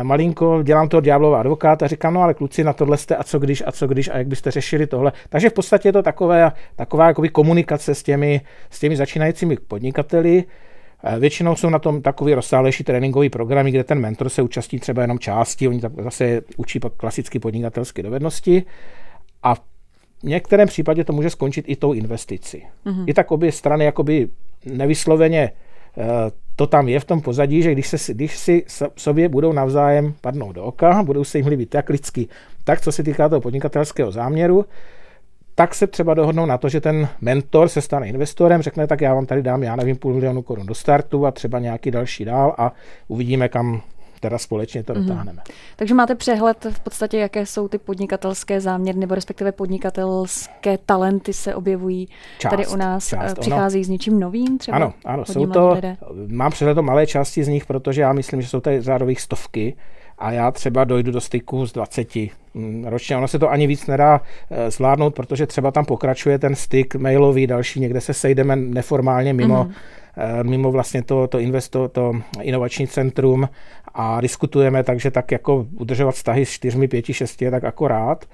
malinko 0.02 0.62
dělám 0.62 0.88
toho 0.88 1.00
ďáblova 1.00 1.40
advokáta, 1.40 1.86
říkám, 1.86 2.14
no 2.14 2.22
ale 2.22 2.34
kluci 2.34 2.64
na 2.64 2.72
tohle 2.72 2.96
jste 2.96 3.16
a 3.16 3.24
co 3.24 3.38
když 3.38 3.62
a 3.66 3.72
co 3.72 3.86
když 3.86 4.08
a 4.08 4.18
jak 4.18 4.26
byste 4.26 4.50
řešili 4.50 4.86
tohle. 4.86 5.12
Takže 5.28 5.50
v 5.50 5.52
podstatě 5.52 5.88
je 5.88 5.92
to 5.92 6.02
takové, 6.02 6.52
taková 6.76 7.06
jakoby 7.06 7.28
komunikace 7.28 7.94
s 7.94 8.02
těmi, 8.02 8.40
s 8.70 8.80
těmi 8.80 8.96
začínajícími 8.96 9.56
podnikateli. 9.68 10.44
Většinou 11.18 11.56
jsou 11.56 11.70
na 11.70 11.78
tom 11.78 12.02
takový 12.02 12.34
rozsáhlejší 12.34 12.84
tréninkový 12.84 13.30
programy, 13.30 13.70
kde 13.70 13.84
ten 13.84 14.00
mentor 14.00 14.28
se 14.28 14.42
účastní 14.42 14.78
třeba 14.78 15.02
jenom 15.02 15.18
části, 15.18 15.68
oni 15.68 15.80
zase 16.02 16.40
učí 16.56 16.80
pak 16.80 16.92
klasické 16.92 17.40
podnikatelské 17.40 18.02
dovednosti 18.02 18.62
a 19.42 19.54
v 19.54 19.60
některém 20.22 20.68
případě 20.68 21.04
to 21.04 21.12
může 21.12 21.30
skončit 21.30 21.64
i 21.68 21.76
tou 21.76 21.92
investicí. 21.92 22.66
Mm-hmm. 22.86 23.04
I 23.06 23.14
tak 23.14 23.30
obě 23.30 23.52
strany 23.52 23.84
jakoby 23.84 24.28
nevysloveně 24.64 25.52
eh, 25.98 26.02
to 26.56 26.66
tam 26.66 26.88
je 26.88 27.00
v 27.00 27.04
tom 27.04 27.20
pozadí, 27.20 27.62
že 27.62 27.72
když, 27.72 27.88
se, 27.88 28.14
když 28.14 28.38
si 28.38 28.64
sobě 28.96 29.28
budou 29.28 29.52
navzájem 29.52 30.14
padnout 30.20 30.54
do 30.54 30.64
oka, 30.64 31.02
budou 31.02 31.24
se 31.24 31.38
jim 31.38 31.46
líbit 31.46 31.74
jak 31.74 31.88
lidsky, 31.88 32.28
tak 32.64 32.80
co 32.80 32.92
se 32.92 33.02
týká 33.02 33.28
toho 33.28 33.40
podnikatelského 33.40 34.12
záměru, 34.12 34.64
tak 35.54 35.74
se 35.74 35.86
třeba 35.86 36.14
dohodnou 36.14 36.46
na 36.46 36.58
to, 36.58 36.68
že 36.68 36.80
ten 36.80 37.08
mentor 37.20 37.68
se 37.68 37.80
stane 37.80 38.08
investorem, 38.08 38.62
řekne, 38.62 38.86
tak 38.86 39.00
já 39.00 39.14
vám 39.14 39.26
tady 39.26 39.42
dám, 39.42 39.62
já 39.62 39.76
nevím, 39.76 39.96
půl 39.96 40.14
milionu 40.14 40.42
korun 40.42 40.66
do 40.66 40.74
startu 40.74 41.26
a 41.26 41.30
třeba 41.30 41.58
nějaký 41.58 41.90
další 41.90 42.24
dál 42.24 42.54
a 42.58 42.72
uvidíme, 43.08 43.48
kam 43.48 43.82
teda 44.22 44.38
společně 44.38 44.82
to 44.82 44.94
mhm. 44.94 45.02
dotáhneme. 45.02 45.42
Mm-hmm. 45.42 45.54
Takže 45.76 45.94
máte 45.94 46.14
přehled 46.14 46.66
v 46.70 46.80
podstatě, 46.80 47.18
jaké 47.18 47.46
jsou 47.46 47.68
ty 47.68 47.78
podnikatelské 47.78 48.60
záměry, 48.60 48.98
nebo 48.98 49.14
respektive 49.14 49.52
podnikatelské 49.52 50.78
talenty 50.78 51.32
se 51.32 51.54
objevují 51.54 52.08
část, 52.38 52.50
tady 52.50 52.66
u 52.66 52.76
nás, 52.76 53.08
část, 53.08 53.38
přichází 53.38 53.78
ono. 53.78 53.84
s 53.84 53.88
něčím 53.88 54.20
novým 54.20 54.58
třeba? 54.58 54.76
Ano, 54.76 54.92
ano, 55.04 55.24
jsou 55.24 55.46
to, 55.46 55.72
lidé? 55.72 55.96
mám 56.26 56.50
přehled 56.50 56.78
o 56.78 56.82
malé 56.82 57.06
části 57.06 57.44
z 57.44 57.48
nich, 57.48 57.66
protože 57.66 58.00
já 58.00 58.12
myslím, 58.12 58.42
že 58.42 58.48
jsou 58.48 58.60
tady 58.60 58.80
řádových 58.80 59.20
stovky 59.20 59.76
a 60.22 60.32
já 60.32 60.50
třeba 60.50 60.84
dojdu 60.84 61.12
do 61.12 61.20
styku 61.20 61.66
s 61.66 61.72
20 61.72 62.08
mm, 62.54 62.84
ročně. 62.84 63.16
Ono 63.16 63.28
se 63.28 63.38
to 63.38 63.50
ani 63.50 63.66
víc 63.66 63.86
nedá 63.86 64.20
eh, 64.50 64.70
zvládnout, 64.70 65.14
protože 65.14 65.46
třeba 65.46 65.70
tam 65.70 65.84
pokračuje 65.84 66.38
ten 66.38 66.54
styk 66.54 66.94
mailový, 66.94 67.46
další, 67.46 67.80
někde 67.80 68.00
se 68.00 68.14
sejdeme 68.14 68.56
neformálně 68.56 69.32
mimo, 69.32 69.64
mm-hmm. 69.64 70.44
mimo 70.44 70.72
vlastně 70.72 71.02
to, 71.02 71.26
to, 71.26 71.38
investo, 71.38 71.88
to 71.88 72.12
inovační 72.40 72.86
centrum 72.86 73.48
a 73.94 74.20
diskutujeme, 74.20 74.84
takže 74.84 75.10
tak 75.10 75.32
jako 75.32 75.66
udržovat 75.78 76.14
vztahy 76.14 76.46
s 76.46 76.50
čtyřmi, 76.50 76.88
pěti, 76.88 77.14
šesti 77.14 77.44
je 77.44 77.50
tak 77.50 77.64
akorát. 77.64 78.24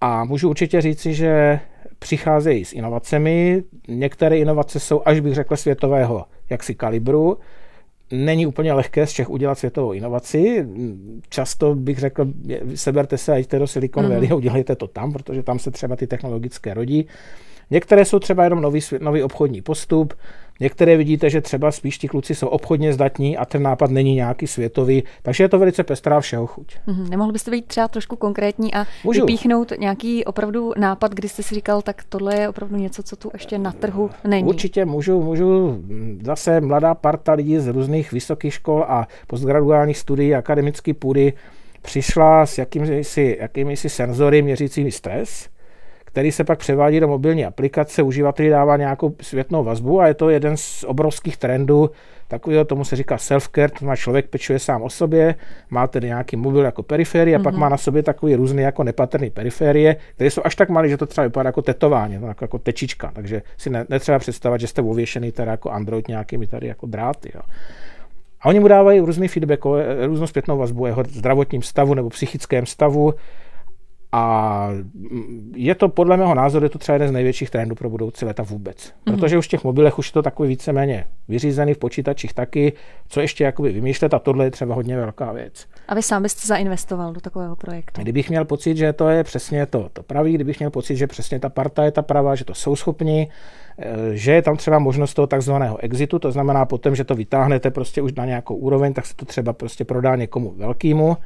A 0.00 0.24
můžu 0.24 0.50
určitě 0.50 0.80
říci, 0.80 1.14
že 1.14 1.60
přicházejí 1.98 2.64
s 2.64 2.72
inovacemi. 2.72 3.62
Některé 3.88 4.38
inovace 4.38 4.80
jsou, 4.80 5.02
až 5.04 5.20
bych 5.20 5.34
řekl, 5.34 5.56
světového 5.56 6.24
jaksi 6.50 6.74
kalibru 6.74 7.38
není 8.10 8.46
úplně 8.46 8.72
lehké 8.72 9.06
z 9.06 9.12
Čech 9.12 9.30
udělat 9.30 9.58
světovou 9.58 9.92
inovaci. 9.92 10.66
Často 11.28 11.74
bych 11.74 11.98
řekl, 11.98 12.26
seberte 12.74 13.18
se 13.18 13.32
a 13.32 13.36
jděte 13.36 13.58
do 13.58 13.66
Silicon 13.66 14.08
Valley 14.08 14.26
mm. 14.26 14.32
a 14.32 14.36
udělejte 14.36 14.76
to 14.76 14.86
tam, 14.86 15.12
protože 15.12 15.42
tam 15.42 15.58
se 15.58 15.70
třeba 15.70 15.96
ty 15.96 16.06
technologické 16.06 16.74
rodí. 16.74 17.06
Některé 17.70 18.04
jsou 18.04 18.18
třeba 18.18 18.44
jenom 18.44 18.60
nový, 18.60 18.80
nový 19.00 19.22
obchodní 19.22 19.62
postup, 19.62 20.14
některé 20.60 20.96
vidíte, 20.96 21.30
že 21.30 21.40
třeba 21.40 21.72
spíš 21.72 21.98
ti 21.98 22.08
kluci 22.08 22.34
jsou 22.34 22.46
obchodně 22.46 22.92
zdatní 22.92 23.36
a 23.36 23.44
ten 23.44 23.62
nápad 23.62 23.90
není 23.90 24.14
nějaký 24.14 24.46
světový, 24.46 25.02
takže 25.22 25.44
je 25.44 25.48
to 25.48 25.58
velice 25.58 25.84
pestrá 25.84 26.20
všeho 26.20 26.46
chuť. 26.46 26.76
Mm-hmm. 26.86 27.08
Nemohl 27.08 27.32
byste 27.32 27.50
být 27.50 27.66
třeba 27.66 27.88
trošku 27.88 28.16
konkrétní 28.16 28.74
a 28.74 28.86
Můžu. 29.04 29.20
vypíchnout 29.20 29.72
nějaký 29.78 30.24
opravdu 30.24 30.72
nápad, 30.76 31.12
kdy 31.12 31.28
jste 31.28 31.42
si 31.42 31.54
říkal, 31.54 31.82
tak 31.82 32.04
tohle 32.08 32.36
je 32.40 32.48
opravdu 32.48 32.76
něco, 32.76 33.02
co 33.02 33.16
tu 33.16 33.30
ještě 33.32 33.58
na 33.58 33.72
trhu 33.72 34.10
není? 34.24 34.48
Určitě 34.48 34.84
můžu, 34.84 35.22
můžu 35.22 35.82
zase 36.22 36.60
mladá 36.60 36.94
parta 36.94 37.32
lidí 37.32 37.58
z 37.58 37.66
různých 37.66 38.12
vysokých 38.12 38.54
škol 38.54 38.84
a 38.88 39.08
postgraduálních 39.26 39.98
studií, 39.98 40.34
akademické 40.34 40.94
půdy 40.94 41.32
přišla 41.82 42.46
s 42.46 42.58
jakými 42.58 43.04
si, 43.04 43.36
jakými 43.40 43.76
si 43.76 43.88
senzory 43.88 44.42
měřícími 44.42 44.92
stres 44.92 45.48
který 46.16 46.32
se 46.32 46.44
pak 46.44 46.58
převádí 46.58 47.00
do 47.00 47.08
mobilní 47.08 47.44
aplikace, 47.46 48.02
uživatel 48.02 48.50
dává 48.50 48.76
nějakou 48.76 49.14
světnou 49.20 49.64
vazbu 49.64 50.00
a 50.00 50.06
je 50.06 50.14
to 50.14 50.30
jeden 50.30 50.56
z 50.56 50.84
obrovských 50.84 51.36
trendů, 51.36 51.90
takového 52.28 52.64
tomu 52.64 52.84
se 52.84 52.96
říká 52.96 53.16
self-care, 53.16 53.70
to 53.78 53.84
má 53.84 53.96
člověk 53.96 54.28
pečuje 54.28 54.58
sám 54.58 54.82
o 54.82 54.90
sobě, 54.90 55.34
má 55.70 55.86
tedy 55.86 56.06
nějaký 56.06 56.36
mobil 56.36 56.64
jako 56.64 56.82
periférie 56.82 57.36
a 57.36 57.38
mm-hmm. 57.38 57.42
pak 57.42 57.52
mhm. 57.52 57.60
má 57.60 57.68
na 57.68 57.76
sobě 57.76 58.02
takový 58.02 58.34
různý 58.34 58.62
jako 58.62 58.84
nepatrný 58.84 59.30
periférie, 59.30 59.96
které 60.14 60.30
jsou 60.30 60.42
až 60.44 60.54
tak 60.54 60.68
malé, 60.68 60.88
že 60.88 60.96
to 60.96 61.06
třeba 61.06 61.24
vypadá 61.24 61.48
jako 61.48 61.62
tetování, 61.62 62.14
jako, 62.14 62.44
jako 62.44 62.58
tečička, 62.58 63.10
takže 63.14 63.42
si 63.56 63.70
ne, 63.70 63.86
netřeba 63.88 64.18
představit, 64.18 64.60
že 64.60 64.66
jste 64.66 64.82
ověšený 64.82 65.32
teda 65.32 65.50
jako 65.50 65.70
Android 65.70 66.08
nějakými 66.08 66.46
tady 66.46 66.66
jako 66.66 66.86
dráty. 66.86 67.30
Jo. 67.34 67.40
A 68.40 68.48
oni 68.48 68.60
mu 68.60 68.68
dávají 68.68 69.00
různý 69.00 69.28
feedback, 69.28 69.64
různou 70.06 70.26
zpětnou 70.26 70.58
vazbu 70.58 70.82
o 70.82 70.86
jeho 70.86 71.04
zdravotním 71.08 71.62
stavu 71.62 71.94
nebo 71.94 72.10
psychickém 72.10 72.66
stavu, 72.66 73.14
a 74.18 74.68
je 75.54 75.74
to 75.74 75.88
podle 75.88 76.16
mého 76.16 76.34
názoru 76.34 76.64
je 76.64 76.70
to 76.70 76.78
třeba 76.78 76.94
jeden 76.94 77.08
z 77.08 77.12
největších 77.12 77.50
trendů 77.50 77.74
pro 77.74 77.90
budoucí 77.90 78.24
leta 78.24 78.42
vůbec. 78.42 78.92
Mm. 79.06 79.14
Protože 79.14 79.38
už 79.38 79.46
v 79.46 79.48
těch 79.48 79.64
mobilech 79.64 79.98
už 79.98 80.08
je 80.08 80.12
to 80.12 80.22
takový 80.22 80.48
víceméně 80.48 81.04
vyřízený, 81.28 81.74
v 81.74 81.78
počítačích 81.78 82.34
taky, 82.34 82.72
co 83.08 83.20
ještě 83.20 83.44
jakoby 83.44 83.72
vymýšlet 83.72 84.14
a 84.14 84.18
tohle 84.18 84.44
je 84.44 84.50
třeba 84.50 84.74
hodně 84.74 84.96
velká 84.96 85.32
věc. 85.32 85.66
A 85.88 85.94
vy 85.94 86.02
sám 86.02 86.22
byste 86.22 86.46
zainvestoval 86.46 87.12
do 87.12 87.20
takového 87.20 87.56
projektu? 87.56 88.02
Kdybych 88.02 88.30
měl 88.30 88.44
pocit, 88.44 88.76
že 88.76 88.92
to 88.92 89.08
je 89.08 89.24
přesně 89.24 89.66
to, 89.66 89.88
to 89.92 90.02
pravý, 90.02 90.34
kdybych 90.34 90.58
měl 90.58 90.70
pocit, 90.70 90.96
že 90.96 91.06
přesně 91.06 91.40
ta 91.40 91.48
parta 91.48 91.84
je 91.84 91.90
ta 91.90 92.02
pravá, 92.02 92.34
že 92.34 92.44
to 92.44 92.54
jsou 92.54 92.76
schopni, 92.76 93.28
eh, 93.78 93.86
že 94.12 94.32
je 94.32 94.42
tam 94.42 94.56
třeba 94.56 94.78
možnost 94.78 95.14
toho 95.14 95.26
takzvaného 95.26 95.78
exitu, 95.80 96.18
to 96.18 96.32
znamená 96.32 96.64
potom, 96.64 96.96
že 96.96 97.04
to 97.04 97.14
vytáhnete 97.14 97.70
prostě 97.70 98.02
už 98.02 98.12
na 98.12 98.24
nějakou 98.24 98.54
úroveň, 98.54 98.94
tak 98.94 99.06
se 99.06 99.16
to 99.16 99.24
třeba 99.24 99.52
prostě 99.52 99.84
prodá 99.84 100.16
někomu 100.16 100.54
velkému, 100.56 101.16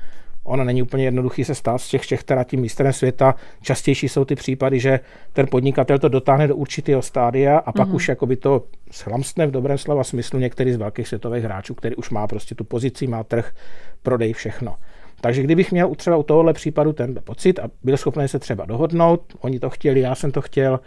Ono 0.44 0.64
není 0.64 0.82
úplně 0.82 1.04
jednoduchý 1.04 1.44
se 1.44 1.54
stát 1.54 1.78
z 1.78 1.88
těch 1.88 2.02
všech 2.02 2.24
teda 2.24 2.44
tím 2.44 2.60
mistrem 2.60 2.92
světa. 2.92 3.34
Častější 3.62 4.08
jsou 4.08 4.24
ty 4.24 4.34
případy, 4.34 4.80
že 4.80 5.00
ten 5.32 5.46
podnikatel 5.50 5.98
to 5.98 6.08
dotáhne 6.08 6.48
do 6.48 6.56
určitého 6.56 7.02
stádia 7.02 7.58
a 7.58 7.72
pak 7.72 7.88
mm-hmm. 7.88 7.94
už 7.94 8.08
jakoby 8.08 8.36
to 8.36 8.64
schlamstne 8.90 9.46
v 9.46 9.50
dobrém 9.50 9.78
slova 9.78 10.04
smyslu 10.04 10.38
některý 10.38 10.72
z 10.72 10.76
velkých 10.76 11.08
světových 11.08 11.44
hráčů, 11.44 11.74
který 11.74 11.96
už 11.96 12.10
má 12.10 12.26
prostě 12.26 12.54
tu 12.54 12.64
pozici, 12.64 13.06
má 13.06 13.24
trh, 13.24 13.52
prodej 14.02 14.32
všechno. 14.32 14.76
Takže 15.20 15.42
kdybych 15.42 15.72
měl 15.72 15.94
třeba 15.94 16.16
u 16.16 16.22
tohohle 16.22 16.52
případu 16.52 16.92
ten 16.92 17.14
pocit 17.24 17.58
a 17.58 17.70
byl 17.82 17.96
schopný 17.96 18.28
se 18.28 18.38
třeba 18.38 18.64
dohodnout, 18.64 19.20
oni 19.40 19.60
to 19.60 19.70
chtěli, 19.70 20.00
já 20.00 20.14
jsem 20.14 20.32
to 20.32 20.40
chtěl, 20.40 20.80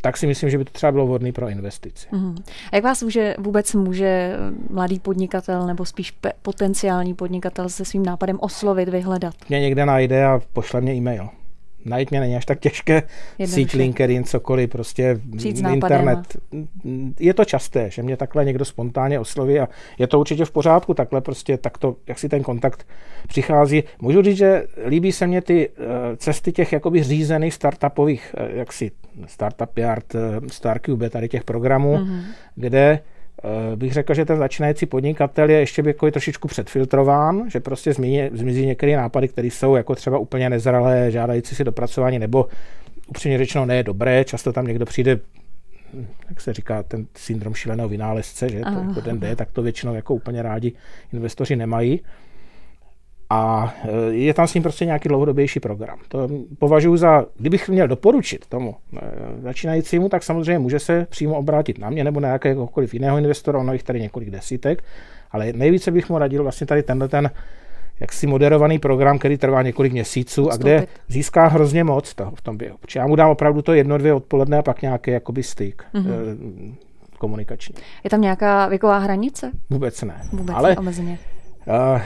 tak 0.00 0.16
si 0.16 0.26
myslím, 0.26 0.50
že 0.50 0.58
by 0.58 0.64
to 0.64 0.72
třeba 0.72 0.92
bylo 0.92 1.06
vhodné 1.06 1.32
pro 1.32 1.48
investici. 1.48 2.06
Mm. 2.12 2.36
A 2.72 2.76
jak 2.76 2.84
vás 2.84 3.02
může, 3.02 3.34
vůbec 3.38 3.74
může 3.74 4.36
mladý 4.70 5.00
podnikatel 5.00 5.66
nebo 5.66 5.84
spíš 5.84 6.14
pe- 6.22 6.32
potenciální 6.42 7.14
podnikatel 7.14 7.68
se 7.68 7.84
svým 7.84 8.06
nápadem 8.06 8.38
oslovit, 8.40 8.88
vyhledat? 8.88 9.34
Mě 9.48 9.60
někde 9.60 9.86
najde 9.86 10.26
a 10.26 10.40
pošle 10.52 10.80
mě 10.80 10.94
e-mail 10.94 11.28
najít 11.84 12.10
mě 12.10 12.20
není 12.20 12.36
až 12.36 12.46
tak 12.46 12.60
těžké. 12.60 13.02
Síť 13.44 13.74
LinkedIn, 13.74 14.24
cokoliv, 14.24 14.70
prostě 14.70 15.20
Přijít 15.36 15.64
internet. 15.72 16.36
Je 17.20 17.34
to 17.34 17.44
časté, 17.44 17.90
že 17.90 18.02
mě 18.02 18.16
takhle 18.16 18.44
někdo 18.44 18.64
spontánně 18.64 19.20
osloví 19.20 19.60
a 19.60 19.68
je 19.98 20.06
to 20.06 20.20
určitě 20.20 20.44
v 20.44 20.50
pořádku, 20.50 20.94
takhle 20.94 21.20
prostě 21.20 21.56
takto, 21.56 21.96
jak 22.06 22.18
si 22.18 22.28
ten 22.28 22.42
kontakt 22.42 22.86
přichází. 23.28 23.84
Můžu 24.00 24.22
říct, 24.22 24.36
že 24.36 24.66
líbí 24.86 25.12
se 25.12 25.26
mně 25.26 25.42
ty 25.42 25.68
eh, 25.68 26.16
cesty 26.16 26.52
těch 26.52 26.72
jakoby 26.72 27.02
řízených 27.02 27.54
startupových, 27.54 28.34
eh, 28.38 28.58
jaksi 28.58 28.90
Startup 29.26 29.78
Yard, 29.78 30.14
eh, 30.14 30.18
StarCube, 30.48 31.10
tady 31.10 31.28
těch 31.28 31.44
programů, 31.44 31.96
mm-hmm. 31.96 32.20
kde 32.54 33.00
bych 33.76 33.92
řekl, 33.92 34.14
že 34.14 34.24
ten 34.24 34.38
začínající 34.38 34.86
podnikatel 34.86 35.50
je 35.50 35.58
ještě 35.58 35.82
jako 35.86 36.06
je 36.06 36.12
trošičku 36.12 36.48
předfiltrován, 36.48 37.50
že 37.50 37.60
prostě 37.60 37.92
zmizí, 37.92 38.20
zmizí 38.32 38.66
některé 38.66 38.96
nápady, 38.96 39.28
které 39.28 39.48
jsou 39.48 39.76
jako 39.76 39.94
třeba 39.94 40.18
úplně 40.18 40.50
nezralé, 40.50 41.10
žádající 41.10 41.54
si 41.54 41.64
dopracování, 41.64 42.18
nebo 42.18 42.46
upřímně 43.06 43.38
řečeno 43.38 43.66
ne 43.66 43.82
dobré, 43.82 44.24
často 44.24 44.52
tam 44.52 44.66
někdo 44.66 44.86
přijde 44.86 45.20
jak 46.28 46.40
se 46.40 46.52
říká, 46.52 46.82
ten 46.82 47.06
syndrom 47.16 47.54
šíleného 47.54 47.88
vynálezce, 47.88 48.48
že 48.48 48.60
to 48.60 48.78
jako 48.88 49.00
ten 49.00 49.20
D, 49.20 49.36
tak 49.36 49.52
to 49.52 49.62
většinou 49.62 49.94
jako 49.94 50.14
úplně 50.14 50.42
rádi 50.42 50.72
investoři 51.12 51.56
nemají 51.56 52.00
a 53.30 53.74
e, 53.84 54.14
je 54.14 54.34
tam 54.34 54.46
s 54.46 54.54
ním 54.54 54.62
prostě 54.62 54.84
nějaký 54.84 55.08
dlouhodobější 55.08 55.60
program. 55.60 55.98
To 56.08 56.28
považuji 56.58 56.96
za, 56.96 57.26
kdybych 57.36 57.68
měl 57.68 57.88
doporučit 57.88 58.46
tomu 58.46 58.74
e, 58.96 59.00
začínajícímu, 59.42 60.08
tak 60.08 60.22
samozřejmě 60.22 60.58
může 60.58 60.78
se 60.78 61.06
přímo 61.10 61.34
obrátit 61.34 61.78
na 61.78 61.90
mě 61.90 62.04
nebo 62.04 62.20
na 62.20 62.28
jakéhokoliv 62.28 62.94
jiného 62.94 63.18
investora, 63.18 63.58
ono 63.58 63.72
jich 63.72 63.82
tady 63.82 64.00
několik 64.00 64.30
desítek, 64.30 64.84
ale 65.30 65.52
nejvíce 65.52 65.90
bych 65.90 66.08
mu 66.08 66.18
radil 66.18 66.42
vlastně 66.42 66.66
tady 66.66 66.82
tenhle 66.82 67.08
ten 67.08 67.30
jaksi 68.00 68.26
moderovaný 68.26 68.78
program, 68.78 69.18
který 69.18 69.38
trvá 69.38 69.62
několik 69.62 69.92
měsíců 69.92 70.52
a 70.52 70.56
kde 70.56 70.86
získá 71.08 71.46
hrozně 71.46 71.84
moc 71.84 72.14
toho 72.14 72.32
v 72.34 72.42
tom 72.42 72.56
běhu. 72.56 72.76
Protože 72.80 73.00
já 73.00 73.06
mu 73.06 73.16
dám 73.16 73.30
opravdu 73.30 73.62
to 73.62 73.74
jedno, 73.74 73.98
dvě 73.98 74.14
odpoledne 74.14 74.58
a 74.58 74.62
pak 74.62 74.82
nějaký 74.82 75.10
jakoby 75.10 75.42
styk 75.42 75.84
mm-hmm. 75.94 76.74
komunikační. 77.18 77.74
Je 78.04 78.10
tam 78.10 78.20
nějaká 78.20 78.66
věková 78.66 78.98
hranice? 78.98 79.50
Vůbec 79.70 80.02
ne. 80.02 80.22
Vůbec 80.32 80.56
ale, 80.56 80.76
omezeně. 80.76 81.18
Uh, 81.66 82.00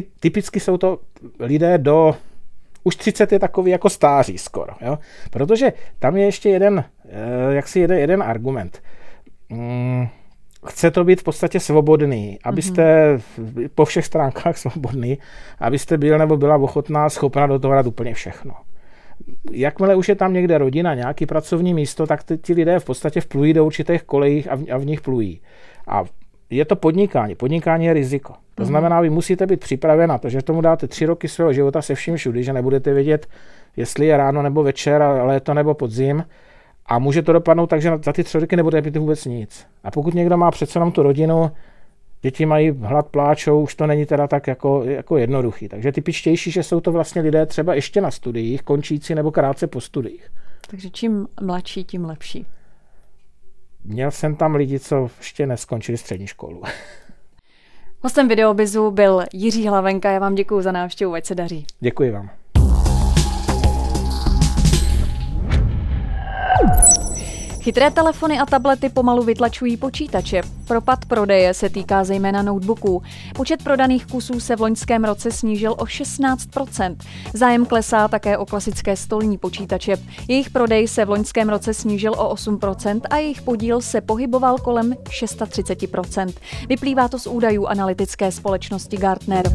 typ, 0.00 0.10
typicky 0.20 0.60
jsou 0.60 0.76
to 0.76 0.98
lidé 1.40 1.78
do 1.78 2.14
už 2.84 2.96
30 2.96 3.32
je 3.32 3.38
takový 3.38 3.70
jako 3.70 3.90
stáří 3.90 4.38
skoro, 4.38 4.72
jo? 4.80 4.98
protože 5.30 5.72
tam 5.98 6.16
je 6.16 6.24
ještě 6.24 6.48
jeden, 6.48 6.84
eh, 7.04 7.54
jak 7.54 7.68
si 7.68 7.80
jede 7.80 8.00
jeden 8.00 8.22
argument. 8.22 8.82
Mm, 9.48 10.08
chce 10.66 10.90
to 10.90 11.04
být 11.04 11.20
v 11.20 11.24
podstatě 11.24 11.60
svobodný, 11.60 12.38
abyste 12.44 13.16
mm-hmm. 13.16 13.68
po 13.74 13.84
všech 13.84 14.06
stránkách 14.06 14.56
svobodný, 14.64 15.18
abyste 15.58 15.98
byl 15.98 16.18
nebo 16.18 16.36
byla 16.36 16.56
ochotná, 16.56 17.08
schopna 17.08 17.46
do 17.46 17.58
toho 17.58 17.74
dát 17.74 17.86
úplně 17.86 18.14
všechno. 18.14 18.54
jakmile 19.50 19.94
už 19.94 20.08
je 20.08 20.14
tam 20.14 20.32
někde 20.32 20.58
rodina, 20.58 20.94
nějaký 20.94 21.26
pracovní 21.26 21.74
místo, 21.74 22.06
tak 22.06 22.22
ty, 22.22 22.38
ti 22.38 22.54
lidé 22.54 22.78
v 22.78 22.84
podstatě 22.84 23.20
vplují 23.20 23.52
do 23.52 23.64
určitých 23.64 24.02
kolejích 24.02 24.50
a 24.50 24.54
v, 24.56 24.64
a 24.72 24.76
v 24.76 24.86
nich 24.86 25.00
plují. 25.00 25.40
A 25.88 26.04
je 26.50 26.64
to 26.64 26.76
podnikání. 26.76 27.34
Podnikání 27.34 27.86
je 27.86 27.92
riziko. 27.92 28.34
To 28.58 28.62
mhm. 28.62 28.68
znamená, 28.68 29.00
vy 29.00 29.10
musíte 29.10 29.46
být 29.46 29.60
připraven 29.60 30.08
na 30.08 30.18
to, 30.18 30.28
že 30.28 30.42
tomu 30.42 30.60
dáte 30.60 30.88
tři 30.88 31.06
roky 31.06 31.28
svého 31.28 31.52
života 31.52 31.82
se 31.82 31.94
vším 31.94 32.16
všudy, 32.16 32.44
že 32.44 32.52
nebudete 32.52 32.94
vědět, 32.94 33.26
jestli 33.76 34.06
je 34.06 34.16
ráno 34.16 34.42
nebo 34.42 34.62
večer, 34.62 35.02
léto 35.02 35.54
nebo 35.54 35.74
podzim. 35.74 36.24
A 36.86 36.98
může 36.98 37.22
to 37.22 37.32
dopadnout 37.32 37.66
tak, 37.66 37.82
že 37.82 37.90
za 38.04 38.12
ty 38.12 38.24
tři 38.24 38.40
roky 38.40 38.56
nebudete 38.56 38.90
mít 38.90 38.96
vůbec 38.96 39.24
nic. 39.24 39.66
A 39.84 39.90
pokud 39.90 40.14
někdo 40.14 40.36
má 40.36 40.50
přece 40.50 40.78
jenom 40.78 40.92
tu 40.92 41.02
rodinu, 41.02 41.50
děti 42.22 42.46
mají 42.46 42.70
hlad, 42.70 43.06
pláčou, 43.06 43.62
už 43.62 43.74
to 43.74 43.86
není 43.86 44.06
teda 44.06 44.26
tak 44.26 44.46
jako, 44.46 44.82
jako 44.84 45.16
jednoduchý. 45.16 45.68
Takže 45.68 45.92
typičtější, 45.92 46.50
že 46.50 46.62
jsou 46.62 46.80
to 46.80 46.92
vlastně 46.92 47.22
lidé 47.22 47.46
třeba 47.46 47.74
ještě 47.74 48.00
na 48.00 48.10
studiích, 48.10 48.62
končící 48.62 49.14
nebo 49.14 49.30
krátce 49.30 49.66
po 49.66 49.80
studiích. 49.80 50.30
Takže 50.70 50.90
čím 50.90 51.28
mladší, 51.42 51.84
tím 51.84 52.04
lepší. 52.04 52.46
Měl 53.84 54.10
jsem 54.10 54.36
tam 54.36 54.54
lidi, 54.54 54.78
co 54.78 55.10
ještě 55.18 55.46
neskončili 55.46 55.98
střední 55.98 56.26
školu. 56.26 56.62
Hostem 58.02 58.28
videobizu 58.28 58.90
byl 58.90 59.24
Jiří 59.32 59.68
Hlavenka. 59.68 60.10
Já 60.10 60.18
vám 60.18 60.34
děkuji 60.34 60.62
za 60.62 60.72
návštěvu, 60.72 61.14
ať 61.14 61.24
se 61.24 61.34
daří. 61.34 61.66
Děkuji 61.80 62.10
vám. 62.10 62.30
Chytré 67.68 67.90
telefony 67.90 68.38
a 68.38 68.46
tablety 68.46 68.88
pomalu 68.88 69.22
vytlačují 69.22 69.76
počítače. 69.76 70.42
Propad 70.68 71.04
prodeje 71.04 71.54
se 71.54 71.70
týká 71.70 72.04
zejména 72.04 72.42
notebooků. 72.42 73.02
Počet 73.34 73.62
prodaných 73.62 74.06
kusů 74.06 74.40
se 74.40 74.56
v 74.56 74.60
loňském 74.60 75.04
roce 75.04 75.30
snížil 75.30 75.72
o 75.72 75.84
16% 75.84 76.96
Zájem 77.34 77.66
klesá 77.66 78.08
také 78.08 78.38
o 78.38 78.46
klasické 78.46 78.96
stolní 78.96 79.38
počítače. 79.38 79.96
Jejich 80.28 80.50
prodej 80.50 80.88
se 80.88 81.04
v 81.04 81.10
loňském 81.10 81.48
roce 81.48 81.74
snížil 81.74 82.12
o 82.12 82.34
8% 82.34 83.00
a 83.10 83.16
jejich 83.16 83.42
podíl 83.42 83.80
se 83.80 84.00
pohyboval 84.00 84.58
kolem 84.58 84.92
630% 84.92 86.34
Vyplývá 86.68 87.08
to 87.08 87.18
z 87.18 87.26
údajů 87.26 87.66
analytické 87.66 88.32
společnosti 88.32 88.96
Gartner. 88.96 89.46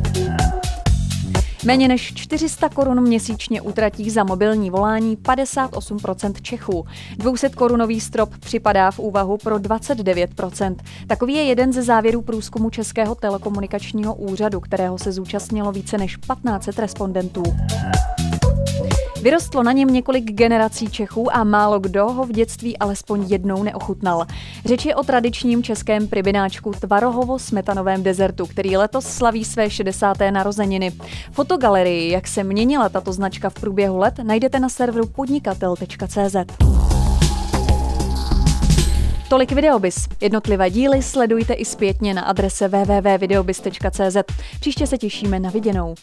Méně 1.65 1.87
než 1.87 2.13
400 2.13 2.69
korun 2.69 3.01
měsíčně 3.01 3.61
utratí 3.61 4.09
za 4.09 4.23
mobilní 4.23 4.69
volání 4.69 5.17
58% 5.17 6.33
Čechů. 6.41 6.85
200 7.17 7.49
korunový 7.49 8.01
strop 8.01 8.37
připadá 8.39 8.91
v 8.91 8.99
úvahu 8.99 9.37
pro 9.37 9.57
29%. 9.57 10.75
Takový 11.07 11.33
je 11.33 11.43
jeden 11.43 11.73
ze 11.73 11.83
závěrů 11.83 12.21
průzkumu 12.21 12.69
Českého 12.69 13.15
telekomunikačního 13.15 14.15
úřadu, 14.15 14.59
kterého 14.59 14.97
se 14.97 15.11
zúčastnilo 15.11 15.71
více 15.71 15.97
než 15.97 16.17
1500 16.17 16.79
respondentů. 16.79 17.43
Vyrostlo 19.23 19.63
na 19.63 19.71
něm 19.71 19.89
několik 19.89 20.23
generací 20.23 20.87
Čechů 20.87 21.35
a 21.35 21.43
málo 21.43 21.79
kdo 21.79 22.05
ho 22.05 22.25
v 22.25 22.31
dětství 22.31 22.77
alespoň 22.77 23.25
jednou 23.27 23.63
neochutnal. 23.63 24.25
Řeč 24.65 24.85
je 24.85 24.95
o 24.95 25.03
tradičním 25.03 25.63
českém 25.63 26.07
pribináčku 26.07 26.71
Tvarohovo-smetanovém 26.71 28.03
dezertu, 28.03 28.45
který 28.45 28.77
letos 28.77 29.05
slaví 29.05 29.45
své 29.45 29.69
60. 29.69 30.17
narozeniny. 30.31 30.91
Fotogalerii, 31.31 32.11
jak 32.11 32.27
se 32.27 32.43
měnila 32.43 32.89
tato 32.89 33.13
značka 33.13 33.49
v 33.49 33.53
průběhu 33.53 33.97
let, 33.97 34.13
najdete 34.23 34.59
na 34.59 34.69
serveru 34.69 35.07
podnikatel.cz. 35.07 36.35
Tolik 39.29 39.51
Videobis. 39.51 40.07
Jednotlivé 40.21 40.69
díly 40.69 41.01
sledujte 41.01 41.53
i 41.53 41.65
zpětně 41.65 42.13
na 42.13 42.21
adrese 42.21 42.67
www.videobis.cz. 42.67 44.17
Příště 44.59 44.87
se 44.87 44.97
těšíme 44.97 45.39
na 45.39 45.49
viděnou. 45.49 45.95